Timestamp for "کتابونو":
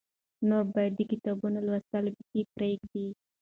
1.11-1.57